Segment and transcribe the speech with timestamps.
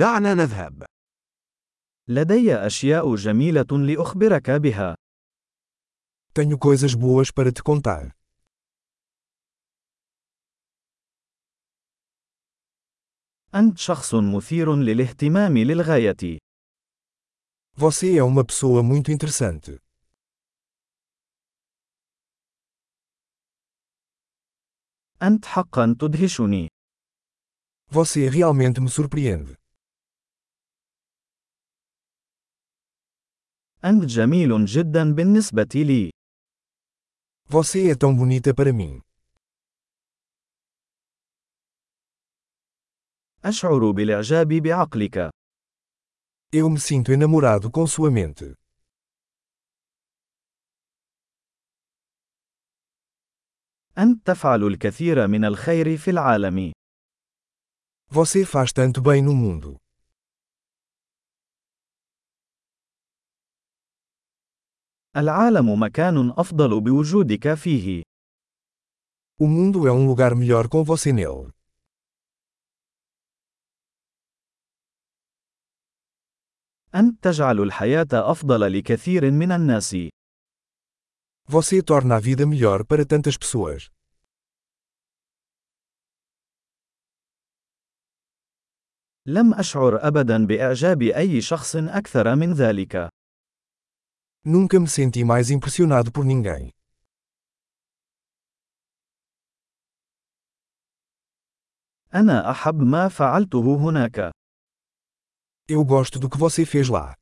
[0.00, 0.84] دعنا نذهب.
[2.08, 4.94] لدي أشياء جميلة لأخبرك بها.
[6.32, 8.16] Tenho coisas boas para te contar.
[13.54, 16.38] أنت شخص مثير للاهتمام للغاية.
[17.76, 19.78] Você é uma pessoa muito interessante.
[25.22, 26.68] أنت حقا تدهشني.
[27.90, 29.60] Você realmente me surpreende.
[33.84, 36.10] أنت جميل جدا بالنسبة لي.
[37.48, 39.00] Você é tão bonita para mim.
[43.44, 45.30] أشعر بالإعجاب بعقلك.
[46.52, 48.54] Eu me sinto enamorado com sua mente.
[53.98, 56.72] أنت تفعل الكثير من الخير في العالم.
[58.12, 59.76] Você faz tanto bem no mundo.
[65.16, 68.02] العالم مكان أفضل بوجودك فيه.
[69.40, 71.50] O mundo é um lugar melhor com você nele.
[76.94, 79.96] أنت تجعل الحياة أفضل لكثير من الناس.
[81.48, 83.90] Você torna a vida melhor para tantas pessoas.
[89.26, 93.19] لم أشعر أبدا بإعجاب أي شخص أكثر من ذلك.
[94.43, 96.71] Nunca me senti mais impressionado por ninguém.
[102.13, 104.31] أنا أحب ما فعلته هناك.
[105.67, 107.15] Eu gosto do que você fez lá.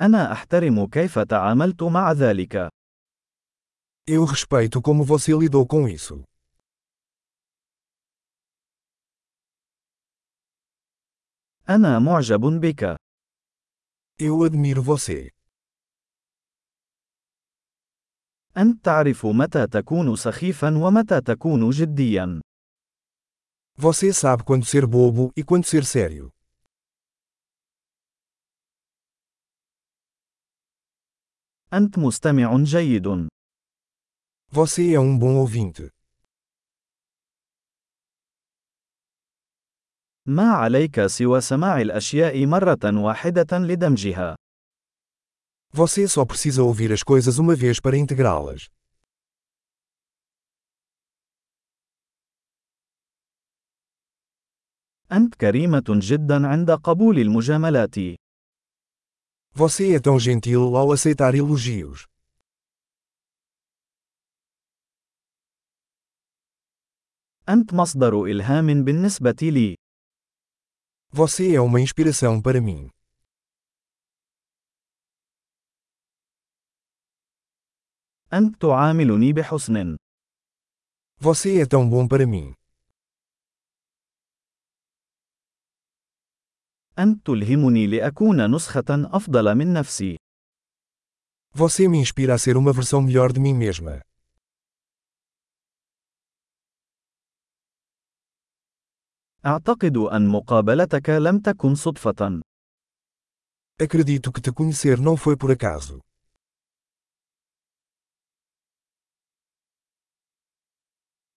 [0.00, 2.68] أنا أحترم كيف تعاملت مع ذلك.
[4.06, 6.24] Eu respeito como você lidou com isso.
[11.69, 12.97] أنا معجب بك.
[14.19, 15.29] Eu admiro você.
[18.57, 22.41] أنت تعرف متى تكون سخيفا ومتى تكون جديا.
[23.77, 26.29] Você sabe quando ser bobo e quando ser sério.
[31.73, 33.27] أنت مستمع جيد.
[34.51, 35.92] Você é um bom ouvinte.
[40.25, 44.35] ما عليك سوى سماع الأشياء مرة واحدة لدمجها.
[45.75, 48.69] Você só precisa ouvir as coisas uma vez para integrá-las.
[55.11, 57.95] أنت كريمة جدا عند قبول المجاملات.
[59.55, 62.07] Você é tão gentil ao aceitar elogios.
[67.49, 69.82] أنت مصدر إلهام بالنسبة لي.
[71.12, 72.90] Você é uma inspiração para mim.
[78.32, 79.96] أنت تعاملني بحسن.
[81.20, 82.54] Você é tão bom para mim.
[86.98, 90.16] أنت تلهمني لأكون نسخة أفضل من نفسي.
[91.54, 94.02] Você me inspira a ser uma versão melhor de mim mesma.
[99.46, 102.40] أعتقد أن مقابلتك لم تكن صدفة.
[103.80, 106.00] Acredito que te conhecer não foi por acaso.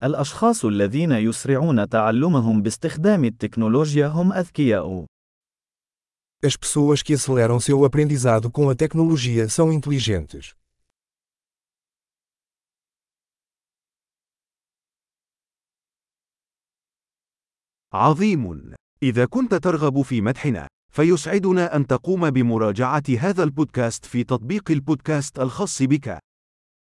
[0.03, 5.05] الأشخاص الذين يسرعون تعلمهم باستخدام التكنولوجيا هم أذكياء.
[6.43, 10.55] As pessoas que aceleram seu aprendizado com a tecnologia são inteligentes.
[17.96, 18.72] عظيم.
[19.02, 25.82] إذا كنت ترغب في مدحنا، فيسعدنا أن تقوم بمراجعة هذا البودكاست في تطبيق البودكاست الخاص
[25.82, 26.18] بك.